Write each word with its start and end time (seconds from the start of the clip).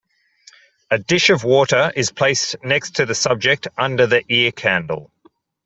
A 0.89 0.97
dish 0.97 1.29
of 1.29 1.43
water 1.43 1.91
is 1.95 2.09
placed 2.11 2.55
next 2.63 2.95
to 2.95 3.05
the 3.05 3.13
subject 3.13 3.67
under 3.77 4.07
the 4.07 4.23
ear 4.33 4.51
candle. 4.51 5.11